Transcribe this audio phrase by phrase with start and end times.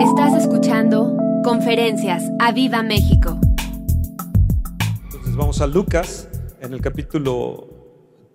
[0.00, 3.40] Estás escuchando Conferencias a Viva México.
[5.04, 6.28] Entonces vamos a Lucas
[6.60, 7.66] en el capítulo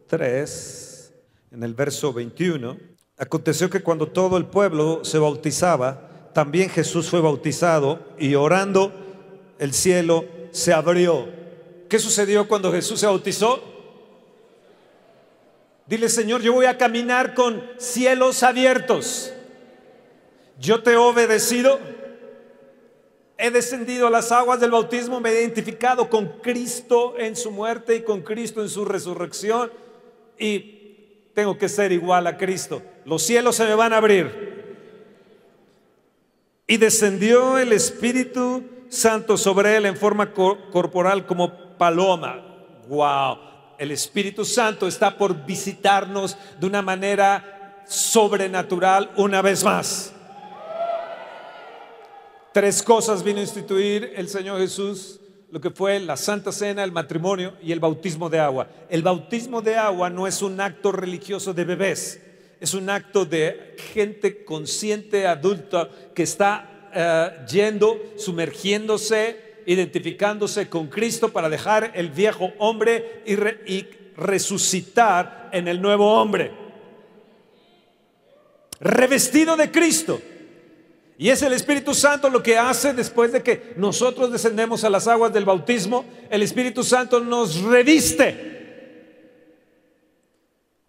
[0.08, 1.14] 3,
[1.52, 2.78] en el verso 21.
[3.20, 8.92] Aconteció que cuando todo el pueblo se bautizaba, también Jesús fue bautizado y orando
[9.60, 11.30] el cielo se abrió.
[11.88, 13.62] ¿Qué sucedió cuando Jesús se bautizó?
[15.86, 19.34] Dile, Señor, yo voy a caminar con cielos abiertos.
[20.60, 21.80] Yo te he obedecido.
[23.38, 27.96] He descendido a las aguas del bautismo, me he identificado con Cristo en su muerte
[27.96, 29.72] y con Cristo en su resurrección.
[30.38, 32.84] Y tengo que ser igual a Cristo.
[33.04, 34.52] Los cielos se me van a abrir.
[36.68, 42.46] Y descendió el Espíritu Santo sobre él en forma corporal como paloma.
[42.88, 43.40] Wow.
[43.80, 50.14] El Espíritu Santo está por visitarnos de una manera sobrenatural una vez más.
[52.54, 55.22] Tres cosas vino a instituir el Señor Jesús,
[55.52, 58.68] lo que fue la Santa Cena, el matrimonio y el bautismo de agua.
[58.90, 62.22] El bautismo de agua no es un acto religioso de bebés,
[62.60, 71.30] es un acto de gente consciente, adulta, que está eh, yendo, sumergiéndose, identificándose con Cristo
[71.30, 73.34] para dejar el viejo hombre y,
[73.74, 76.52] y resucitar en el nuevo hombre.
[78.82, 80.20] Revestido de Cristo.
[81.22, 85.08] Y es el Espíritu Santo lo que hace después de que nosotros descendemos a las
[85.08, 89.30] aguas del bautismo, el Espíritu Santo nos reviste.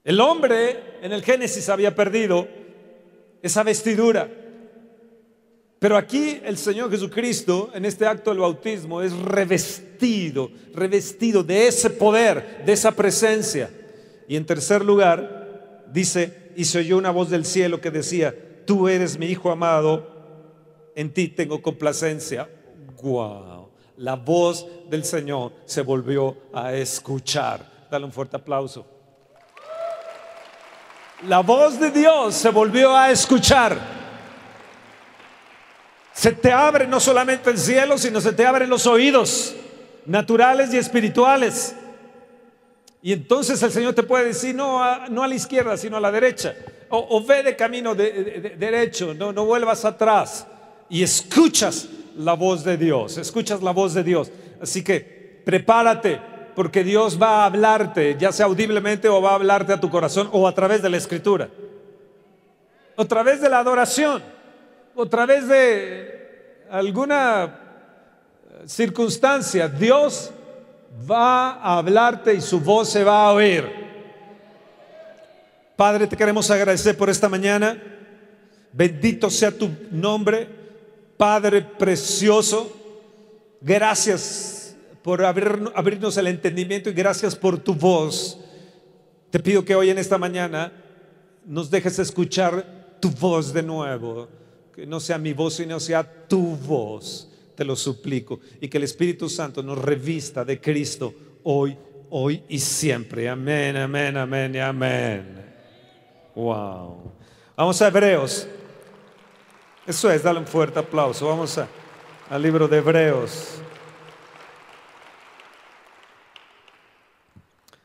[0.02, 2.48] El hombre en el Génesis había perdido
[3.42, 4.30] esa vestidura.
[5.78, 11.90] Pero aquí el Señor Jesucristo, en este acto del bautismo, es revestido, revestido de ese
[11.90, 13.68] poder, de esa presencia.
[14.26, 18.88] Y en tercer lugar, dice, y se oyó una voz del cielo que decía, tú
[18.88, 20.11] eres mi Hijo amado,
[20.94, 22.48] en ti tengo complacencia.
[23.02, 23.68] Wow.
[23.98, 27.88] La voz del Señor se volvió a escuchar.
[27.90, 28.86] Dale un fuerte aplauso.
[31.28, 33.78] La voz de Dios se volvió a escuchar.
[36.12, 39.54] Se te abre no solamente el cielo, sino se te abren los oídos
[40.04, 41.74] naturales y espirituales.
[43.02, 46.00] Y entonces el Señor te puede decir, no a, no a la izquierda, sino a
[46.00, 46.54] la derecha.
[46.88, 50.46] O, ve de camino derecho, no, no vuelvas atrás
[50.92, 51.88] y escuchas
[52.18, 54.30] la voz de Dios, escuchas la voz de Dios.
[54.60, 56.20] Así que prepárate
[56.54, 60.28] porque Dios va a hablarte, ya sea audiblemente o va a hablarte a tu corazón
[60.32, 61.48] o a través de la escritura,
[62.94, 64.22] o a través de la adoración,
[64.94, 67.58] o a través de alguna
[68.66, 69.68] circunstancia.
[69.68, 70.30] Dios
[71.10, 73.64] va a hablarte y su voz se va a oír.
[75.74, 77.82] Padre, te queremos agradecer por esta mañana.
[78.74, 80.60] Bendito sea tu nombre.
[81.22, 82.76] Padre precioso,
[83.60, 84.74] gracias
[85.04, 88.40] por abrirnos el entendimiento y gracias por tu voz.
[89.30, 90.72] Te pido que hoy en esta mañana
[91.46, 94.28] nos dejes escuchar tu voz de nuevo.
[94.74, 97.30] Que no sea mi voz, sino sea tu voz.
[97.54, 98.40] Te lo suplico.
[98.60, 101.78] Y que el Espíritu Santo nos revista de Cristo hoy,
[102.10, 103.28] hoy y siempre.
[103.28, 105.44] Amén, amén, amén y amén.
[106.34, 107.12] Wow.
[107.54, 108.48] Vamos a Hebreos
[109.86, 111.26] eso es, dale un fuerte aplauso.
[111.26, 111.66] Vamos a,
[112.30, 113.60] al libro de Hebreos.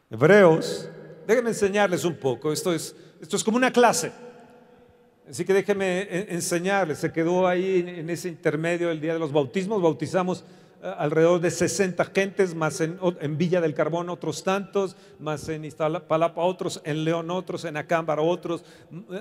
[0.09, 0.89] Hebreos,
[1.25, 2.53] déjenme enseñarles un poco.
[2.53, 4.11] Esto es, esto es como una clase.
[5.29, 6.99] Así que déjenme enseñarles.
[6.99, 9.81] Se quedó ahí en ese intermedio el día de los bautismos.
[9.81, 10.45] Bautizamos
[10.97, 12.97] alrededor de 60 gentes, más en,
[13.37, 18.63] Villa del Carbón otros tantos, más en Iztapalapa otros, en León otros, en Acámbaro otros,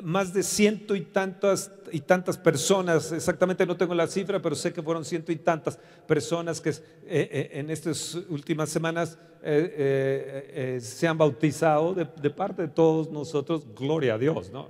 [0.03, 4.73] más de ciento y tantas, y tantas personas, exactamente no tengo la cifra, pero sé
[4.73, 11.17] que fueron ciento y tantas personas que eh, eh, en estas últimas semanas se han
[11.17, 14.69] bautizado de, de parte de todos nosotros, gloria a Dios, ¿no?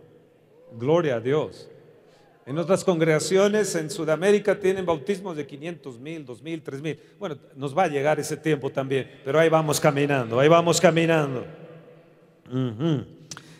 [0.78, 1.70] Gloria a Dios.
[2.46, 7.00] En otras congregaciones en Sudamérica tienen bautismos de 500 mil, 2 mil, 3 mil.
[7.18, 11.44] Bueno, nos va a llegar ese tiempo también, pero ahí vamos caminando, ahí vamos caminando.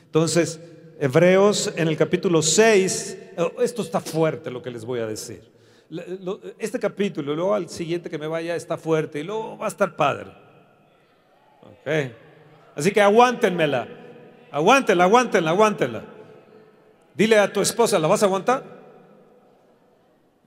[0.05, 0.61] Entonces,
[1.01, 3.19] Hebreos en el capítulo 6,
[3.61, 5.43] esto está fuerte lo que les voy a decir.
[6.57, 9.97] Este capítulo, luego al siguiente que me vaya, está fuerte y luego va a estar
[9.97, 10.31] padre.
[11.81, 12.15] Okay.
[12.77, 13.89] Así que aguántenmela,
[14.53, 16.05] aguántenla, aguántenla, aguántenla.
[17.17, 18.76] Dile a tu esposa, ¿la vas a aguantar?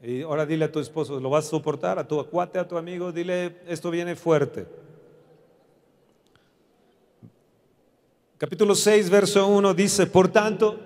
[0.02, 2.00] Y ahora dile a tu esposo, ¿lo vas a soportar?
[2.00, 4.66] A tu acuate, a tu amigo, dile, esto viene fuerte.
[8.38, 10.80] Capítulo 6, verso 1 dice, por tanto,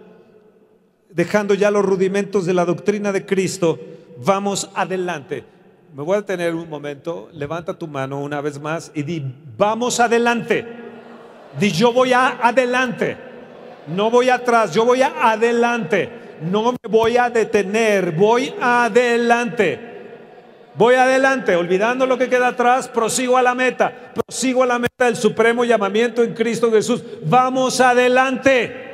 [1.12, 3.80] dejando ya los rudimentos de la doctrina de Cristo,
[4.18, 5.44] vamos adelante.
[5.96, 9.24] Me voy a tener un momento, levanta tu mano una vez más y di,
[9.56, 10.66] vamos adelante.
[11.60, 13.16] Di, yo voy a adelante.
[13.86, 16.23] No voy atrás, yo voy a adelante.
[16.42, 19.92] No me voy a detener, voy adelante.
[20.76, 25.06] Voy adelante, olvidando lo que queda atrás, prosigo a la meta, prosigo a la meta
[25.06, 27.04] del supremo llamamiento en Cristo Jesús.
[27.24, 28.92] Vamos adelante.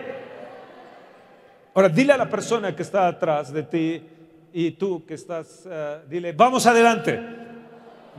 [1.74, 4.04] Ahora, dile a la persona que está atrás de ti
[4.52, 7.18] y tú que estás, eh, dile, vamos adelante.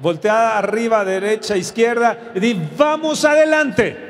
[0.01, 4.10] Voltea arriba, derecha, izquierda y di, vamos adelante.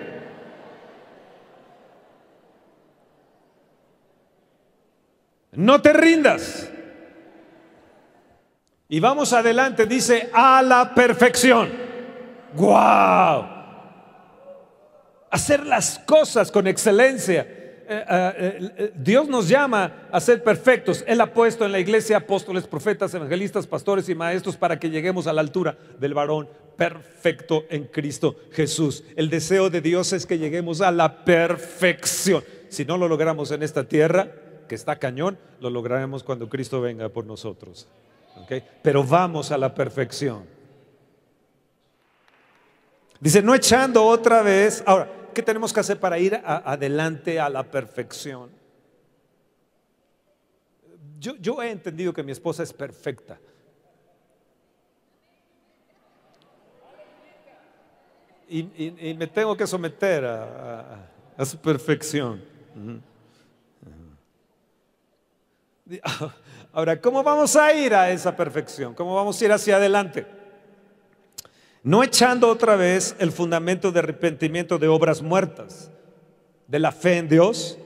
[5.52, 6.70] No te rindas.
[8.88, 11.70] Y vamos adelante, dice, a la perfección.
[12.55, 13.47] ¡Guau!
[15.31, 17.43] Hacer las cosas con excelencia.
[17.43, 21.05] Eh, eh, eh, Dios nos llama a ser perfectos.
[21.06, 25.26] Él ha puesto en la iglesia apóstoles, profetas, evangelistas, pastores y maestros para que lleguemos
[25.26, 29.05] a la altura del varón perfecto en Cristo Jesús.
[29.14, 32.43] El deseo de Dios es que lleguemos a la perfección.
[32.69, 34.32] Si no lo logramos en esta tierra,
[34.70, 37.88] que está cañón, lo lograremos cuando Cristo venga por nosotros.
[38.84, 40.44] Pero vamos a la perfección.
[43.19, 44.81] Dice, no echando otra vez.
[44.87, 48.49] Ahora, ¿qué tenemos que hacer para ir adelante a la perfección?
[51.19, 53.40] Yo, he entendido que mi esposa es perfecta.
[58.49, 62.40] Y, me tengo que someter a, su perfección.
[66.72, 68.94] Ahora, ¿cómo vamos a ir a esa perfección?
[68.94, 70.26] ¿Cómo vamos a ir hacia adelante?
[71.82, 75.90] No echando otra vez el fundamento de arrepentimiento de obras muertas,
[76.69, 77.78] de la fe en Dios,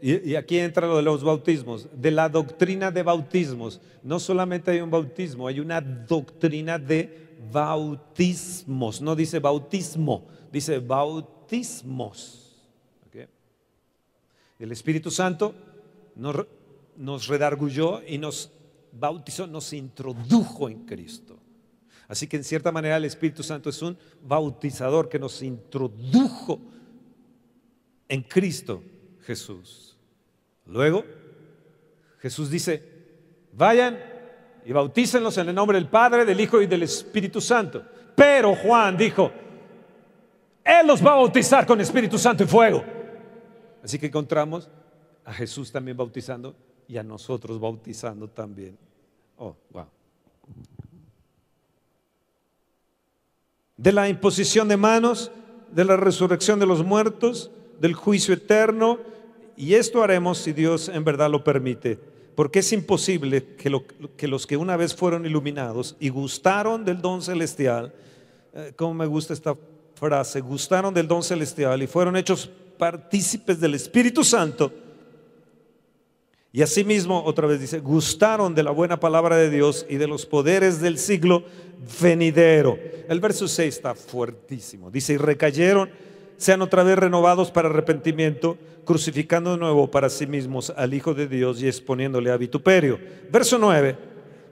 [0.00, 3.80] y, aquí entra lo de los bautismos, de la doctrina de bautismos.
[4.02, 9.00] No solamente hay un bautismo, hay una doctrina de bautismos.
[9.00, 12.40] No dice bautismo, dice bautismos.
[14.58, 15.54] El Espíritu Santo
[16.16, 16.46] nos
[16.96, 18.50] nos redargulló y nos
[18.92, 21.38] bautizó, nos introdujo en Cristo.
[22.08, 26.60] Así que en cierta manera el Espíritu Santo es un bautizador que nos introdujo
[28.08, 28.82] en Cristo
[29.22, 29.96] Jesús.
[30.66, 31.04] Luego,
[32.18, 32.82] Jesús dice,
[33.52, 33.98] vayan
[34.64, 37.84] y bautícenlos en el nombre del Padre, del Hijo y del Espíritu Santo.
[38.14, 39.30] Pero Juan dijo,
[40.62, 42.84] Él los va a bautizar con Espíritu Santo y fuego.
[43.82, 44.68] Así que encontramos
[45.24, 46.54] a Jesús también bautizando
[46.88, 48.76] y a nosotros bautizando también.
[49.38, 49.86] Oh, wow.
[53.76, 55.30] De la imposición de manos,
[55.72, 57.50] de la resurrección de los muertos,
[57.80, 58.98] del juicio eterno,
[59.56, 61.98] y esto haremos si Dios en verdad lo permite,
[62.34, 63.70] porque es imposible que,
[64.28, 67.92] los que una vez fueron iluminados y gustaron del don celestial,
[68.54, 69.56] eh, como me gusta esta
[69.94, 72.48] frase, gustaron del don celestial y fueron hechos
[72.78, 74.72] partícipes del Espíritu Santo,
[76.54, 80.24] y asimismo, otra vez dice, gustaron de la buena palabra de Dios y de los
[80.24, 81.42] poderes del siglo
[82.00, 82.78] venidero.
[83.08, 84.88] El verso 6 está fuertísimo.
[84.88, 85.90] Dice, y recayeron,
[86.36, 91.26] sean otra vez renovados para arrepentimiento, crucificando de nuevo para sí mismos al Hijo de
[91.26, 93.00] Dios y exponiéndole a vituperio.
[93.32, 93.98] Verso 9,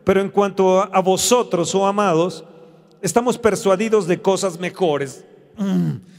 [0.03, 2.45] pero en cuanto a vosotros, oh amados,
[3.01, 5.25] estamos persuadidos de cosas mejores.
[5.57, 5.93] Mm.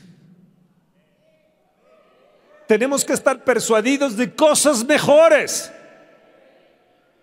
[2.73, 5.71] Tenemos que estar persuadidos de cosas mejores.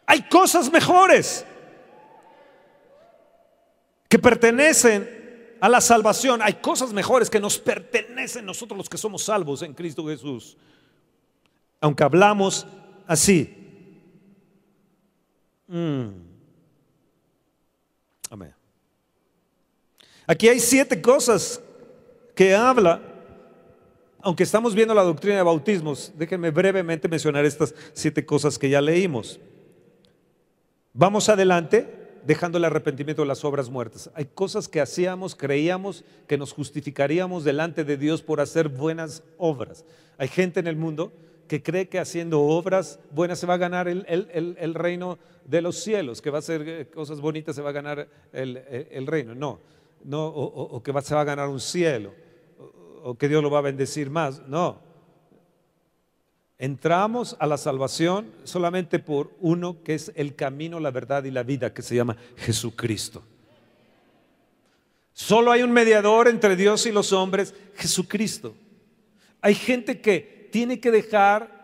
[0.07, 1.45] Hay cosas mejores
[4.09, 6.41] que pertenecen a la salvación.
[6.41, 10.57] Hay cosas mejores que nos pertenecen nosotros los que somos salvos en Cristo Jesús.
[11.81, 12.65] Aunque hablamos
[13.09, 13.53] así.
[15.67, 16.11] Mm.
[18.31, 18.55] Amén.
[20.29, 21.61] Aquí hay siete cosas
[22.37, 23.10] que habla
[24.23, 28.81] aunque estamos viendo la doctrina de bautismos, déjenme brevemente mencionar estas siete cosas que ya
[28.81, 29.41] leímos.
[30.93, 34.11] Vamos adelante dejando el arrepentimiento de las obras muertas.
[34.15, 39.85] Hay cosas que hacíamos, creíamos que nos justificaríamos delante de Dios por hacer buenas obras.
[40.19, 41.13] Hay gente en el mundo
[41.49, 46.21] que cree que haciendo obras buenas se va a ganar el, reino de los cielos,
[46.21, 49.35] que va a hacer eh, cosas bonitas se va a ganar el, reino.
[49.35, 49.61] No,
[50.05, 52.13] no o, que se va a ganar un cielo
[53.03, 54.47] o que Dios lo va a bendecir más.
[54.47, 54.81] No.
[56.59, 61.43] Entramos a la salvación solamente por uno que es el camino, la verdad y la
[61.43, 63.23] vida, que se llama Jesucristo.
[65.15, 68.55] Solo hay un mediador entre Dios y los hombres, Jesucristo.
[69.41, 71.61] Hay gente que tiene que dejar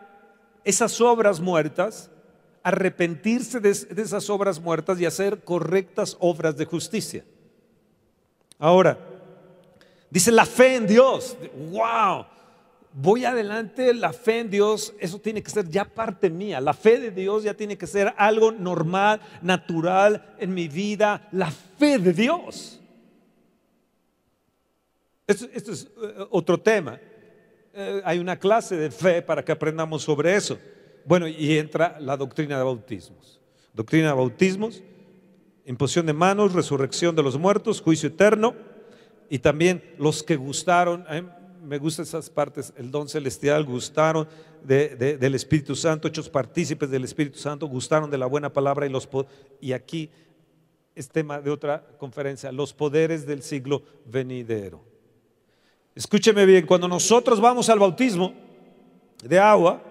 [0.63, 2.09] esas obras muertas,
[2.63, 7.23] arrepentirse de, de esas obras muertas y hacer correctas obras de justicia.
[8.59, 9.16] Ahora,
[10.09, 11.37] dice la fe en Dios.
[11.71, 12.25] ¡Wow!
[12.99, 16.59] Voy adelante, la fe en Dios, eso tiene que ser ya parte mía.
[16.59, 21.27] La fe de Dios ya tiene que ser algo normal, natural en mi vida.
[21.31, 22.81] La fe de Dios.
[25.27, 26.99] Esto, es eh, otro tema.
[27.73, 30.57] Eh, hay una clase de fe para que aprendamos sobre eso.
[31.05, 33.39] Bueno, y entra la doctrina de bautismos.
[33.73, 34.81] Doctrina de bautismos,
[35.65, 38.55] imposición de manos, resurrección de los muertos, juicio eterno
[39.29, 41.05] y también los que gustaron,
[41.63, 44.27] me gustan esas partes, el don celestial, gustaron
[44.63, 49.07] del Espíritu Santo, hechos partícipes del Espíritu Santo, gustaron de la buena palabra y los
[49.61, 50.09] y aquí
[50.95, 54.83] es tema de otra conferencia, los poderes del siglo venidero.
[55.93, 58.33] Escúcheme bien, cuando nosotros vamos al bautismo
[59.23, 59.81] de agua,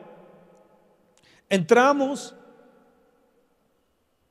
[1.49, 2.35] entramos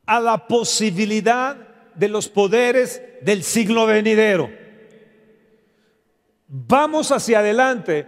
[0.06, 1.58] a la posibilidad
[1.96, 4.65] de los poderes del siglo venidero.
[6.48, 8.08] Vamos hacia adelante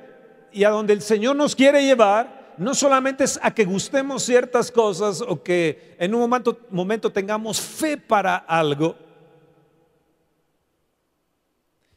[0.51, 4.72] y a donde el Señor nos quiere llevar, no solamente es a que gustemos ciertas
[4.72, 8.96] cosas o que en un momento, momento tengamos fe para algo,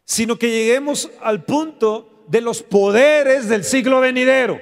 [0.04, 4.60] sino que lleguemos al punto de los poderes del siglo venidero.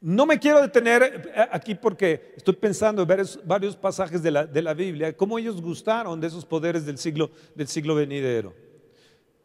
[0.00, 4.62] No me quiero detener aquí porque estoy pensando en varios, varios pasajes de la, de
[4.62, 8.67] la, Biblia, cómo ellos gustaron de esos poderes del siglo, del siglo venidero.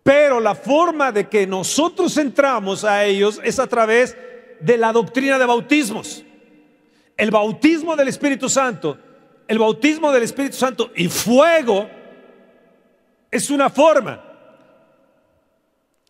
[0.03, 4.17] Pero la forma de que nosotros entramos a ellos es a través
[4.60, 6.24] de la doctrina de bautismos.
[7.15, 8.98] El bautismo del Espíritu Santo,
[9.48, 11.89] el bautismo del Espíritu Santo y fuego
[13.31, 14.22] es una forma.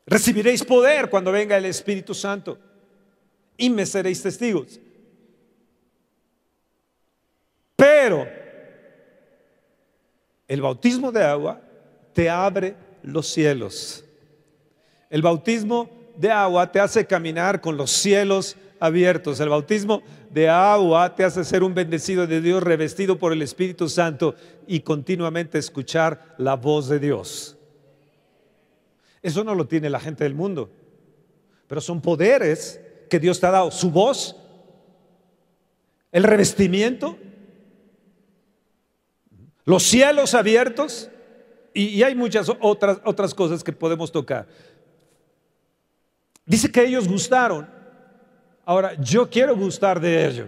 [0.05, 2.57] Recibiréis poder cuando venga el Espíritu Santo
[3.57, 4.79] y me seréis testigos.
[7.75, 8.27] Pero
[10.47, 11.61] el bautismo de agua
[12.13, 14.03] te abre los cielos.
[15.09, 19.39] El bautismo de agua te hace caminar con los cielos abiertos.
[19.39, 23.87] El bautismo de agua te hace ser un bendecido de Dios revestido por el Espíritu
[23.87, 24.35] Santo
[24.67, 27.57] y continuamente escuchar la voz de Dios.
[29.21, 30.69] Eso no lo tiene la gente del mundo,
[31.67, 34.35] pero son poderes que Dios te ha dado, su voz,
[36.11, 37.17] el revestimiento,
[39.65, 41.09] los cielos abiertos
[41.73, 44.47] y, hay muchas otras, otras cosas que podemos tocar.
[46.45, 47.69] Dice que ellos gustaron.
[48.65, 50.47] Ahora, yo quiero gustar de ello.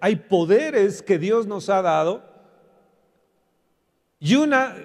[0.00, 2.22] Hay poderes que Dios nos ha dado
[4.20, 4.76] y una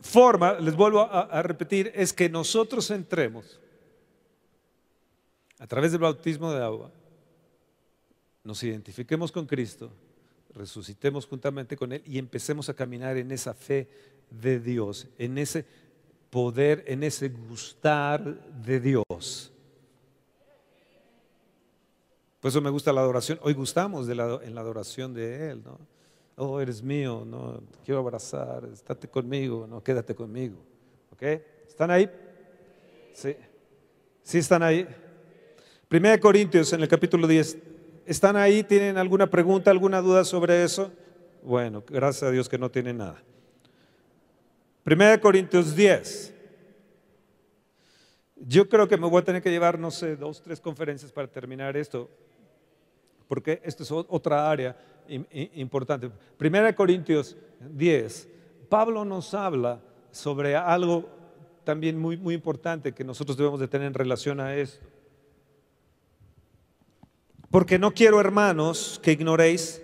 [0.00, 3.58] forma, les vuelvo a repetir, es que nosotros entremos
[5.58, 6.90] a través del bautismo de agua,
[8.42, 9.90] nos identifiquemos con Cristo,
[10.54, 13.88] resucitemos juntamente con Él y empecemos a caminar en esa fe
[14.30, 15.64] de Dios, en ese
[16.30, 18.22] poder, en ese gustar
[18.64, 19.52] de Dios.
[22.40, 23.38] Por eso me gusta la adoración.
[23.42, 25.78] Hoy gustamos de en la adoración de Él, ¿no?
[26.36, 30.56] Oh, eres mío, no, te quiero abrazar, estate conmigo, no, quédate conmigo.
[31.12, 31.22] ¿Ok?
[31.66, 32.10] ¿Están ahí?
[33.12, 33.36] Sí.
[34.22, 34.86] ¿Sí están ahí?
[35.86, 37.56] Primera Corintios en el capítulo 10.
[38.04, 38.64] ¿Están ahí?
[38.64, 40.90] ¿Tienen alguna pregunta, alguna duda sobre eso?
[41.42, 43.22] Bueno, gracias a Dios que no tienen nada.
[44.84, 46.34] Primera Corintios 10.
[48.36, 51.26] Yo creo que me voy a tener que llevar, no sé, dos, tres conferencias para
[51.26, 52.10] terminar esto,
[53.26, 54.76] porque esto es otra área
[55.08, 56.10] importante.
[56.36, 58.28] Primera Corintios 10.
[58.68, 61.08] Pablo nos habla sobre algo
[61.64, 64.86] también muy, muy importante que nosotros debemos de tener en relación a esto.
[67.50, 69.80] Porque no quiero, hermanos, que ignoréis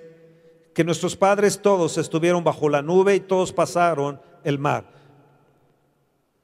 [0.75, 4.85] que nuestros padres todos estuvieron bajo la nube y todos pasaron el mar.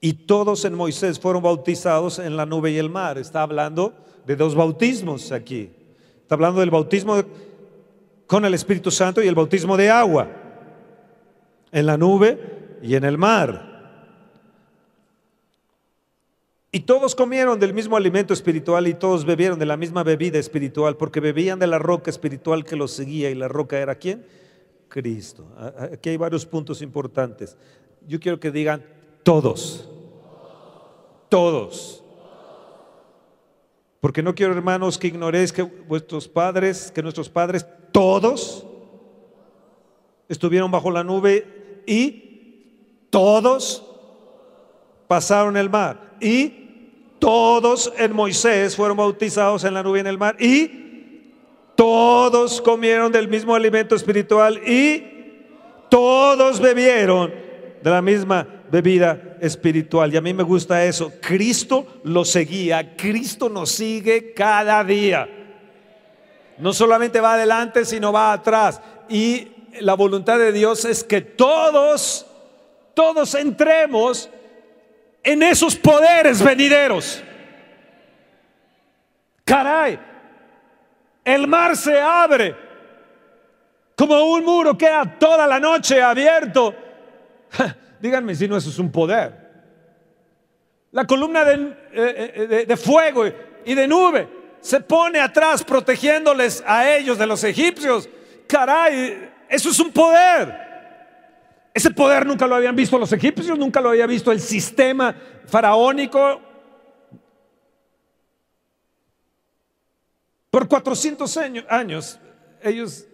[0.00, 3.19] Y todos en Moisés fueron bautizados en la nube y el mar.
[3.19, 3.95] Está hablando
[4.26, 5.71] de dos bautismos aquí.
[6.23, 7.23] Está hablando del bautismo
[8.26, 10.29] con el Espíritu Santo y el bautismo de agua.
[11.73, 13.76] En la nube y en el mar.
[16.73, 20.99] Y todos comieron del mismo alimento espiritual y todos bebieron de la misma bebida espiritual,
[20.99, 23.31] porque bebían de la roca espiritual que los seguía.
[23.31, 24.26] ¿Y la roca era quién?
[24.88, 25.47] Cristo.
[25.91, 27.57] Aquí hay varios puntos importantes.
[28.07, 28.85] Yo quiero que digan
[29.23, 29.89] todos.
[31.29, 32.03] Todos.
[34.01, 38.65] Porque no quiero, hermanos, que ignoréis que vuestros padres, que nuestros padres, todos,
[40.29, 43.85] estuvieron bajo la nube y todos
[45.09, 46.17] pasaron el mar.
[46.21, 46.67] Y
[47.19, 50.85] todos en Moisés fueron bautizados en la nube y en el mar y
[51.75, 55.03] Todos comieron del mismo alimento espiritual y
[55.91, 57.46] todos bebieron
[57.87, 60.12] de la misma bebida espiritual.
[60.12, 61.12] Y a mí me gusta eso.
[61.21, 62.97] Cristo lo seguía.
[62.97, 65.28] Cristo nos sigue cada día.
[66.59, 68.81] No solamente va adelante, sino va atrás.
[69.09, 69.47] Y
[69.78, 72.26] la voluntad de Dios es que todos,
[72.93, 74.31] todos entremos
[75.23, 77.23] en esos poderes venideros.
[79.45, 79.97] Caray,
[81.25, 82.57] el mar se abre
[83.95, 86.75] como un muro, queda toda la noche abierto.
[88.00, 89.47] Díganme si no eso es un poder.
[90.93, 91.55] La columna de,
[91.93, 93.25] eh, eh, de, fuego
[93.65, 94.29] y de nube
[94.61, 98.09] se pone atrás protegiéndoles a ellos de los egipcios.
[98.47, 100.67] Caray, eso es un poder.
[101.75, 105.15] Ese poder nunca lo habían visto los egipcios, nunca lo había visto el sistema
[105.47, 106.41] faraónico.
[110.50, 111.37] Por 400
[111.69, 112.19] años,
[112.62, 113.07] ellos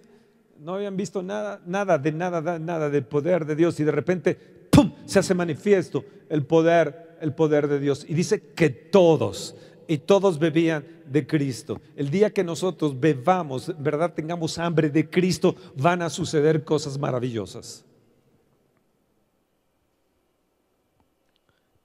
[0.62, 4.34] no habían visto nada, nada de nada, nada del poder de Dios y de repente,
[4.70, 8.06] ¡pum!, se hace manifiesto el poder, el poder de Dios.
[8.08, 9.56] Y dice que todos,
[9.88, 11.80] y todos bebían de Cristo.
[11.96, 17.84] El día que nosotros bebamos, verdad, tengamos hambre de Cristo, van a suceder cosas maravillosas.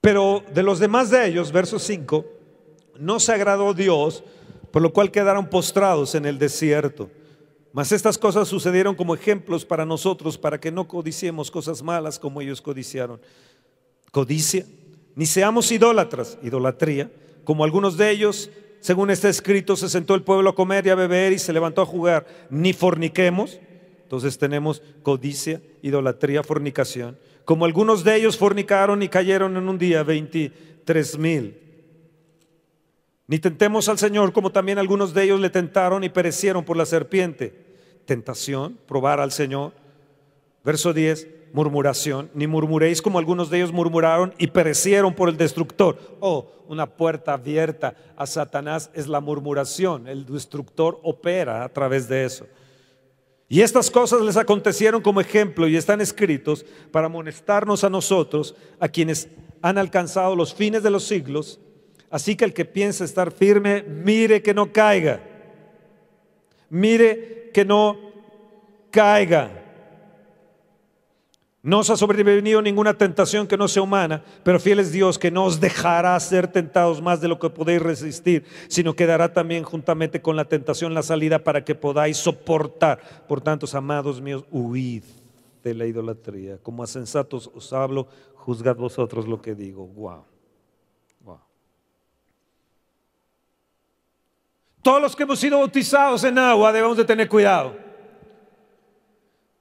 [0.01, 2.25] Pero de los demás de ellos, verso 5,
[2.99, 4.23] no se agradó Dios,
[4.71, 7.09] por lo cual quedaron postrados en el desierto.
[7.73, 12.41] Mas estas cosas sucedieron como ejemplos para nosotros, para que no codiciemos cosas malas como
[12.41, 13.19] ellos codiciaron.
[14.11, 14.65] Codicia,
[15.15, 17.11] ni seamos idólatras, idolatría
[17.47, 18.49] como algunos de ellos,
[18.81, 21.81] según está escrito, se sentó el pueblo a comer y a beber y se levantó
[21.81, 23.57] a jugar, ni forniquemos.
[24.03, 27.17] Entonces tenemos codicia, idolatría, fornicación.
[27.45, 31.57] Como algunos de ellos fornicaron y cayeron en un día 23 mil.
[33.27, 36.85] Ni tentemos al Señor como también algunos de ellos le tentaron y perecieron por la
[36.85, 37.65] serpiente.
[38.05, 39.73] Tentación, probar al Señor.
[40.63, 45.97] Verso 10, murmuración, ni murmuréis como algunos de ellos murmuraron y perecieron por el destructor.
[46.19, 50.07] Oh, una puerta abierta a Satanás es la murmuración.
[50.07, 52.45] El destructor opera a través de eso.
[53.49, 58.89] Y estas cosas les acontecieron como ejemplo y están escritos para amonestarnos a nosotros, a
[58.89, 59.29] quienes
[59.61, 61.59] han alcanzado los fines de los siglos.
[62.09, 65.21] Así que el que piensa estar firme, mire que no caiga.
[66.69, 67.97] Mire que no
[68.91, 69.63] caiga.
[71.67, 75.31] No os ha sobrevenido ninguna tentación que no sea humana, pero fiel es Dios que
[75.31, 79.63] no os dejará ser tentados más de lo que podéis resistir, sino que dará también
[79.63, 83.25] juntamente con la tentación la salida para que podáis soportar.
[83.27, 85.03] Por tanto, amados míos, huid
[85.61, 86.57] de la idolatría.
[86.59, 89.87] Como a sensatos os hablo, juzgad vosotros lo que digo.
[89.87, 90.36] Wow.
[94.81, 97.75] Todos los que hemos sido bautizados en agua debemos de tener cuidado.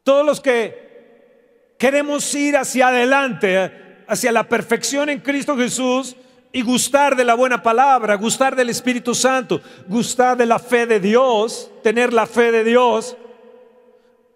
[0.02, 6.16] Todos los que queremos ir hacia adelante, hacia la perfección en Cristo Jesús
[6.52, 11.00] y gustar de la buena palabra, gustar del Espíritu Santo, gustar de la fe de
[11.00, 13.16] Dios, tener la fe de Dios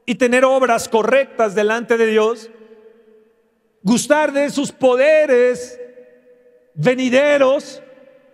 [0.05, 2.51] y tener obras correctas delante de Dios,
[3.83, 5.81] gustar de sus poderes
[6.75, 7.81] venideros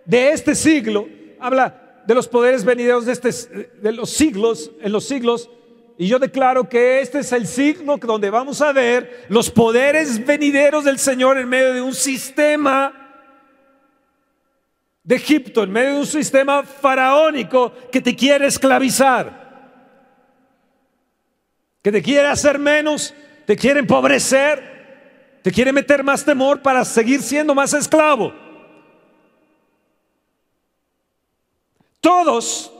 [0.05, 1.07] de este siglo,
[1.39, 5.49] habla de los poderes venideros de, este, de los siglos, en los siglos
[5.97, 10.85] y yo declaro que este es el signo donde vamos a ver los poderes venideros
[10.85, 12.93] del Señor en medio de un sistema
[15.03, 19.45] de Egipto, en medio de un sistema faraónico que te quiere esclavizar,
[21.81, 23.13] que te quiere hacer menos,
[23.45, 28.46] te quiere empobrecer, te quiere meter más temor para seguir siendo más esclavo.
[32.01, 32.71] Todos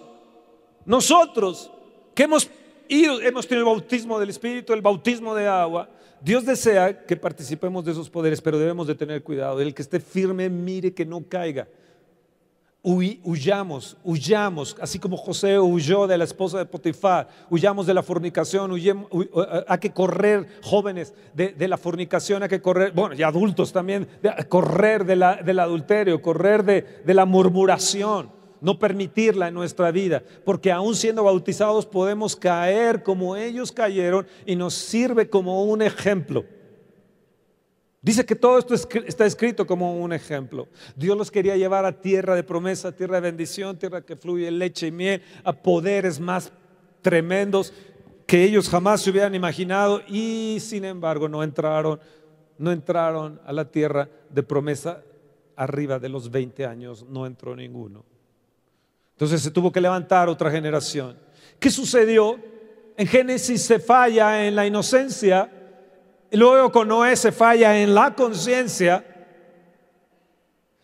[0.86, 1.71] nosotros
[2.13, 2.49] que hemos
[2.89, 5.89] y hemos tenido el bautismo del Espíritu, el bautismo de agua.
[6.21, 9.60] Dios desea que participemos de esos poderes, pero debemos de tener cuidado.
[9.60, 11.67] El que esté firme, mire que no caiga.
[12.82, 18.71] huyamos, huyamos, así como José huyó de la esposa de Potifar, huyamos de la fornicación,
[18.71, 19.08] huyemos,
[19.67, 24.08] hay que correr jóvenes de, la fornicación, hay que correr, bueno, y adultos también,
[24.47, 31.24] correr del adulterio, correr de la murmuración no permitirla en nuestra vida, porque aún siendo
[31.24, 36.46] bautizados podemos caer como ellos cayeron y nos sirve como un ejemplo.
[38.02, 40.67] Dice que todo esto está escrito como un ejemplo.
[40.96, 44.88] Dios los quería llevar a tierra de promesa, tierra de bendición, tierra que fluye leche
[44.88, 46.52] y miel, a poderes más
[47.02, 47.74] tremendos
[48.28, 52.00] que ellos jamás se hubieran imaginado y sin embargo no entraron,
[52.58, 55.02] no entraron a la tierra de promesa
[55.56, 58.06] arriba de los 20 años, no entró ninguno.
[59.17, 61.17] Entonces se tuvo que levantar otra generación.
[61.60, 62.39] ¿Qué sucedió?
[62.95, 65.49] En Génesis se falla en la inocencia,
[66.30, 69.03] y luego con Noé se falla en la conciencia,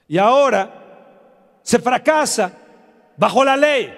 [0.07, 2.51] y ahora se fracasa
[3.17, 3.93] bajo la ley.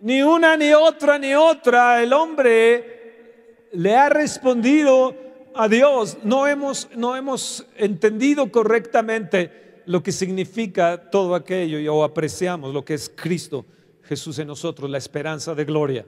[0.00, 2.02] Ni una, ni otra, ni otra.
[2.02, 5.14] El hombre le ha respondido
[5.54, 6.18] a Dios.
[6.24, 12.84] No hemos, no hemos entendido correctamente lo que significa todo aquello y o apreciamos lo
[12.84, 13.64] que es Cristo
[14.02, 16.06] Jesús en nosotros, la esperanza de gloria.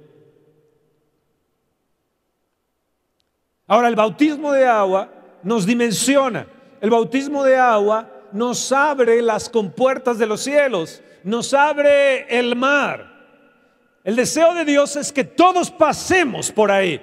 [3.66, 5.12] Ahora, el bautismo de agua
[5.42, 6.46] nos dimensiona.
[6.80, 13.18] El bautismo de agua nos abre las compuertas de los cielos, nos abre el mar.
[14.04, 17.00] El deseo de Dios es que todos pasemos por ahí.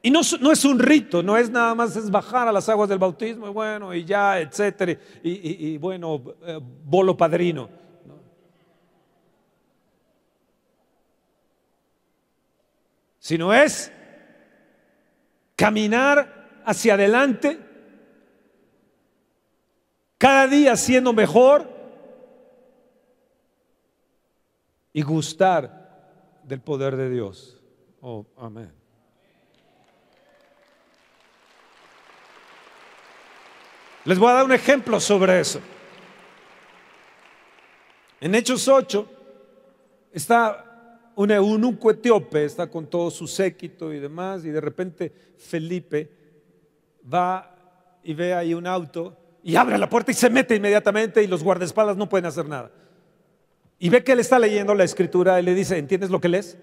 [0.00, 2.98] Y no, es un rito, no es nada más es bajar a las aguas del
[2.98, 7.68] bautismo y bueno, y ya, etcétera, y, bueno, eh, bolo padrino.
[13.18, 13.92] Sino es
[15.56, 17.58] caminar hacia adelante,
[20.16, 21.68] cada día siendo mejor
[24.92, 27.60] y gustar del poder de Dios.
[28.00, 28.72] Oh, amén.
[34.04, 35.60] Les voy a dar un ejemplo sobre eso.
[38.20, 39.08] En Hechos 8
[40.12, 40.64] está
[41.14, 46.10] un eunuco etíope, está con todo su séquito y demás, y de repente Felipe
[47.12, 47.54] va
[48.02, 51.42] y ve ahí un auto y abre la puerta y se mete inmediatamente y los
[51.42, 52.70] guardaespaldas no pueden hacer nada.
[53.78, 56.58] Y ve que él está leyendo la escritura y le dice, ¿entiendes lo que lees?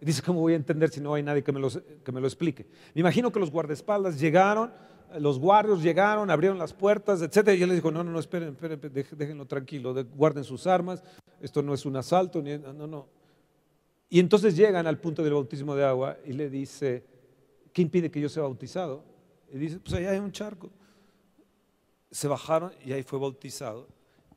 [0.00, 2.20] Y dice, ¿cómo voy a entender si no hay nadie que me, lo, que me
[2.20, 2.66] lo explique?
[2.94, 4.72] Me imagino que los guardaespaldas llegaron,
[5.18, 7.48] los guardias llegaron, abrieron las puertas, etc.
[7.58, 11.02] Y él les dijo, no, no, no, esperen, esperen, déjenlo tranquilo, guarden sus armas,
[11.40, 13.08] esto no es un asalto, no, no.
[14.08, 17.04] Y entonces llegan al punto del bautismo de agua y le dice,
[17.72, 19.04] ¿qué impide que yo sea bautizado?
[19.52, 20.70] Y dice, pues allá hay un charco.
[22.10, 23.88] Se bajaron y ahí fue bautizado.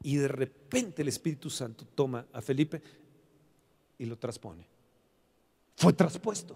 [0.02, 2.82] Y de repente el Espíritu Santo toma a Felipe
[3.98, 4.68] y lo transpone.
[5.76, 6.56] Fue traspuesto.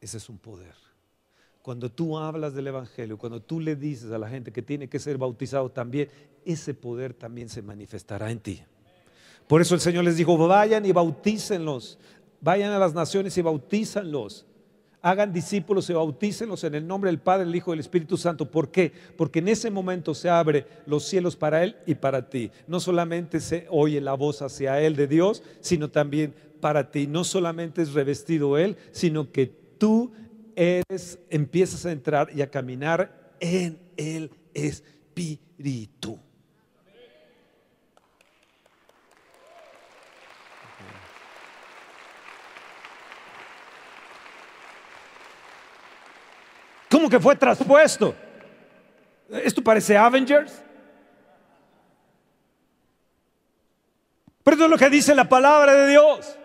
[0.00, 0.83] Ese es un poder.
[1.64, 4.98] Cuando tú hablas del Evangelio, cuando tú le dices a la gente que tiene que
[4.98, 6.10] ser bautizado también,
[6.44, 8.60] ese poder también se manifestará en ti.
[9.48, 11.98] Por eso el Señor les dijo, vayan y bautícenlos,
[12.42, 14.44] vayan a las naciones y bautízanlos
[15.00, 18.50] hagan discípulos y bautícenlos en el nombre del Padre, el Hijo y el Espíritu Santo.
[18.50, 18.90] ¿Por qué?
[19.16, 22.50] Porque en ese momento se abre los cielos para Él y para ti.
[22.66, 27.06] No solamente se oye la voz hacia Él de Dios, sino también para ti.
[27.06, 29.46] No solamente es revestido Él, sino que
[29.76, 30.10] tú
[30.56, 36.18] eres, empiezas a entrar y a caminar en el Espíritu.
[46.90, 48.14] ¿Cómo que fue traspuesto?
[49.28, 50.62] ¿Esto parece Avengers?
[54.44, 56.38] Pero eso es lo que dice la palabra de Dios.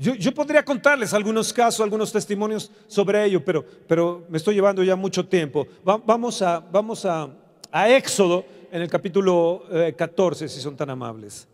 [0.00, 4.94] Yo, podría contarles algunos casos, algunos testimonios sobre ello, pero, pero me estoy llevando ya
[4.94, 5.66] mucho tiempo.
[5.82, 7.28] vamos a, vamos a,
[7.72, 9.64] a, Éxodo en el capítulo
[9.96, 11.48] 14, eh, si son tan amables.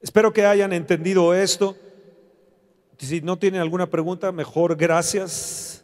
[0.00, 1.76] Espero que hayan entendido esto.
[2.98, 5.83] Si no tienen alguna pregunta, mejor gracias.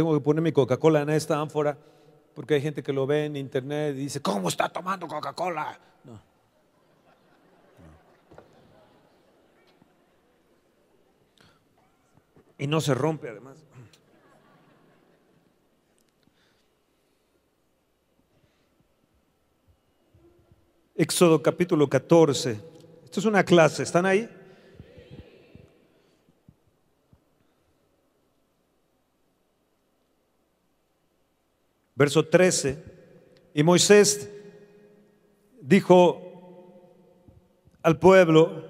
[0.00, 1.76] Tengo que poner mi Coca-Cola en esta ánfora
[2.34, 5.78] porque hay gente que lo ve en internet y dice, ¿cómo está tomando Coca-Cola?
[6.04, 6.18] No.
[12.56, 13.58] Y no se rompe además.
[20.94, 22.52] Éxodo capítulo 14.
[23.04, 24.30] Esto es una clase, ¿están ahí?
[32.00, 32.82] Verso 13.
[33.52, 34.26] Y Moisés
[35.60, 36.18] dijo
[37.82, 38.64] al pueblo,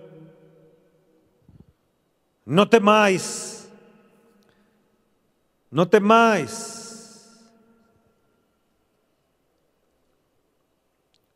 [2.44, 3.70] no temáis,
[5.70, 6.78] no temáis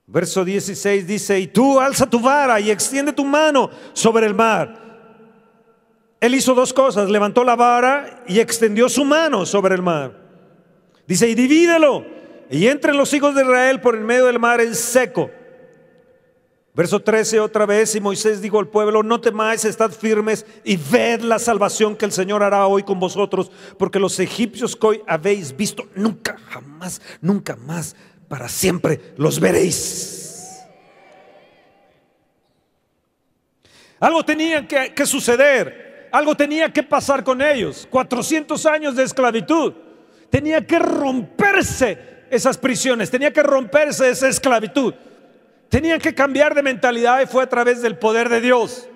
[0.09, 4.81] Verso 16 dice, y tú alza tu vara y extiende tu mano sobre el mar.
[6.21, 10.24] Él hizo dos cosas, levantó la vara y extendió su mano sobre el mar.
[11.07, 12.05] Dice, y divídelo,
[12.51, 15.31] y entren los hijos de Israel por el medio del mar en seco.
[16.75, 21.21] Verso 13 otra vez, y Moisés dijo al pueblo, no temáis, estad firmes y ved
[21.21, 25.57] la salvación que el Señor hará hoy con vosotros, porque los egipcios que hoy habéis
[25.57, 27.95] visto, nunca, jamás, nunca más,
[28.27, 30.65] para siempre los veréis.
[34.01, 39.75] Algo tenía que, que suceder, algo tenía que pasar con ellos, 400 años de esclavitud,
[40.35, 41.97] tenía que romperse
[42.29, 44.93] esas prisiones, tenía que romperse esa esclavitud.
[45.69, 48.89] Tenían que cambiar de mentalidad y fue a través del poder de Dios.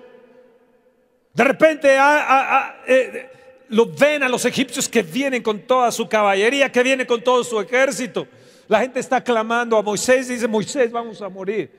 [1.33, 1.97] De repente
[2.87, 3.29] eh,
[3.69, 7.41] lo ven a los egipcios que vienen con toda su caballería, que vienen con todo
[7.45, 8.27] su ejército.
[8.67, 11.71] La gente está clamando a Moisés y dice, Moisés, vamos a morir.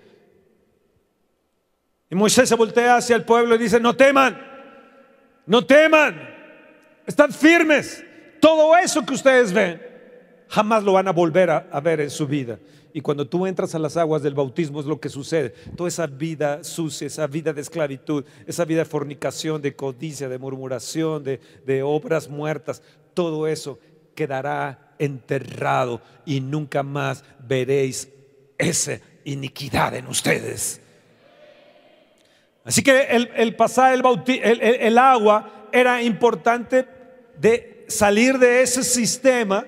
[2.08, 4.40] Y Moisés se voltea hacia el pueblo y dice, no teman,
[5.44, 6.18] no teman,
[7.06, 8.04] están firmes.
[8.40, 9.80] Todo eso que ustedes ven,
[10.48, 12.58] jamás lo van a volver a ver en su vida.
[12.92, 15.50] Y cuando tú entras a las aguas del bautismo es lo que sucede.
[15.76, 20.38] Toda esa vida sucia, esa vida de esclavitud, esa vida de fornicación, de codicia, de
[20.38, 22.82] murmuración, de, obras muertas,
[23.14, 23.78] todo eso
[24.14, 28.08] quedará enterrado y nunca más veréis
[28.58, 30.80] esa iniquidad en ustedes.
[32.64, 36.86] Así que el, pasar el, el agua era importante
[37.38, 39.66] de salir de ese sistema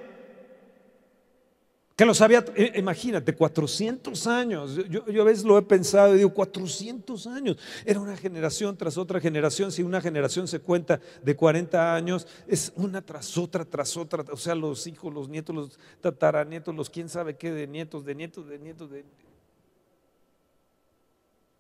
[1.97, 4.77] que los había, eh, imagínate, 400 años.
[4.89, 7.59] Yo, yo, a veces lo he pensado y digo, 400 años.
[7.85, 9.71] Era una generación tras otra generación.
[9.71, 14.25] Si una generación se cuenta de 40 años, es una tras otra, tras otra.
[14.33, 18.15] O sea, los hijos, los nietos, los tataranietos, los quién sabe qué de nietos, de
[18.15, 19.05] nietos, de nietos, de...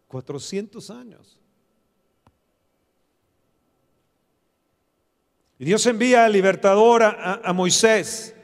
[0.08, 1.41] 400 años.
[5.62, 8.34] Y Dios envía al libertador a Moisés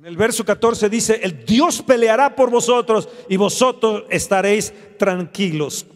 [0.00, 5.86] en el verso 14 dice, el Dios peleará por vosotros y vosotros estaréis tranquilos.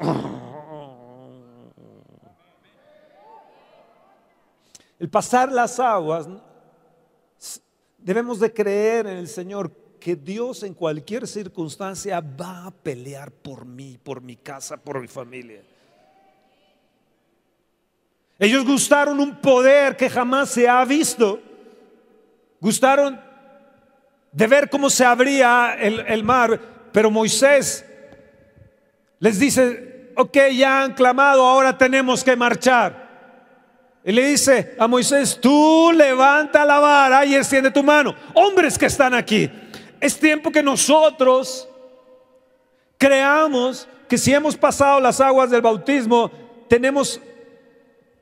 [4.98, 6.28] El pasar las aguas,
[7.96, 13.64] debemos de creer en el Señor que Dios en cualquier circunstancia va a pelear por
[13.64, 15.62] mí, por mi casa, por mi familia.
[18.38, 21.40] Ellos gustaron un poder que jamás se ha visto.
[22.60, 23.20] Gustaron
[24.32, 26.60] de ver cómo se abría el, mar,
[26.92, 27.84] pero Moisés
[29.20, 33.04] les dice, ok, ya han clamado, ahora tenemos que marchar.
[34.04, 38.14] Y le dice a Moisés, tú levanta la vara y extiende tu mano.
[38.34, 39.48] Hombres que están aquí,
[40.00, 41.68] es tiempo que nosotros
[42.98, 46.30] creamos que si hemos pasado las aguas del bautismo,
[46.68, 47.20] tenemos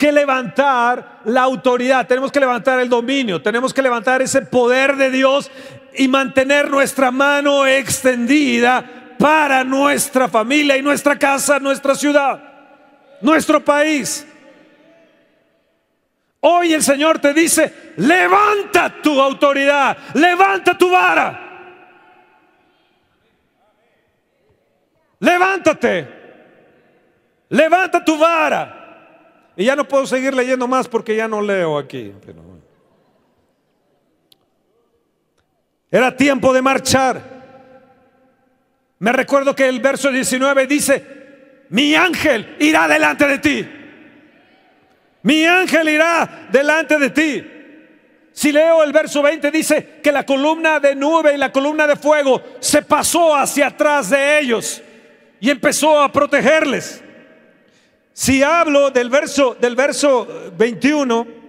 [0.02, 5.12] que levantar la autoridad, tenemos que levantar el dominio, tenemos que levantar ese poder de
[5.12, 5.48] Dios
[5.96, 12.42] y mantener nuestra mano extendida para nuestra familia y nuestra casa, nuestra ciudad,
[13.20, 14.26] nuestro país.
[16.40, 21.78] Hoy el Señor te dice, levanta tu autoridad, levanta tu vara.
[25.20, 26.08] Levántate,
[27.50, 28.81] levanta tu vara.
[29.56, 32.12] Y ya no puedo seguir leyendo más porque ya no leo aquí.
[35.90, 37.20] Era tiempo de marchar.
[38.98, 41.06] Me recuerdo que el verso 19 dice,
[41.68, 43.68] mi ángel irá delante de ti.
[45.22, 47.46] Mi ángel irá delante de ti.
[48.32, 51.96] Si leo el verso 20 dice que la columna de nube y la columna de
[51.96, 54.82] fuego se pasó hacia atrás de ellos
[55.38, 57.01] y empezó a protegerles.
[58.12, 61.42] Si hablo del verso del verso 21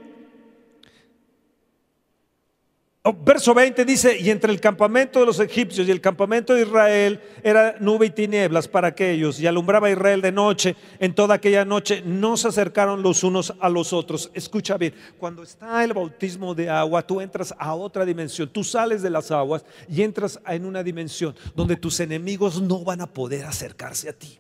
[3.05, 6.61] Oh, verso 20 dice, y entre el campamento de los egipcios y el campamento de
[6.61, 10.77] Israel era nube y tinieblas para aquellos, y alumbraba Israel de noche.
[10.99, 14.31] En toda aquella noche no se acercaron los unos a los otros.
[14.33, 19.01] Escucha bien, cuando está el bautismo de agua, tú entras a otra dimensión, tú sales
[19.01, 23.43] de las aguas y entras en una dimensión donde tus enemigos no van a poder
[23.43, 24.39] acercarse a ti.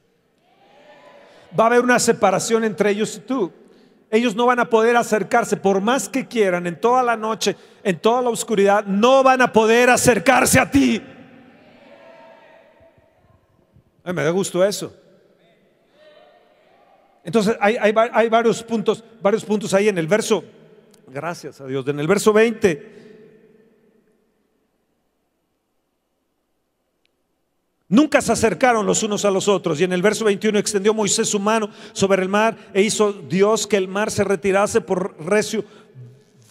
[1.57, 3.51] Va a haber una separación entre ellos y tú
[4.13, 7.97] ellos no van a poder acercarse, por más que quieran, en toda la noche, en
[7.97, 11.01] toda la oscuridad, no van a poder acercarse a ti.
[14.05, 14.95] me da gusto eso.
[17.23, 20.43] Entonces hay, hay, varios puntos, varios puntos ahí en el verso,
[21.07, 23.02] gracias a Dios, en el verso 20
[27.93, 29.79] Nunca se acercaron los unos a los otros.
[29.79, 33.67] Y en el verso 21 extendió Moisés su mano sobre el mar e hizo Dios
[33.67, 35.63] que el mar se retirase por recio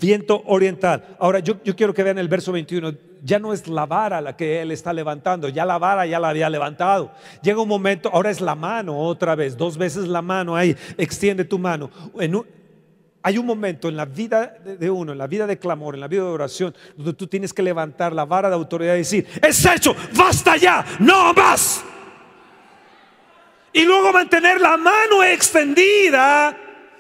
[0.00, 1.16] viento oriental.
[1.18, 2.94] Ahora yo, quiero que vean el verso 21.
[3.24, 6.28] ya no es la vara la que Él está levantando, ya la vara ya la
[6.28, 7.11] había levantado.
[7.42, 11.44] Llega un momento, ahora es la mano otra vez, dos veces la mano ahí, extiende
[11.44, 11.90] tu mano.
[13.23, 16.09] Hay un momento en la vida de uno, en la vida de clamor, en la
[16.09, 19.65] vida de oración, donde tú tienes que levantar la vara de autoridad y decir, es
[19.65, 21.85] hecho, basta ya, no más.
[23.73, 26.57] Y luego mantener la mano extendida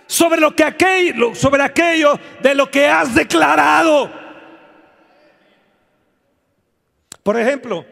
[0.06, 4.10] sobre lo que aquello, sobre aquello de lo que has declarado.
[7.22, 7.84] Por ejemplo,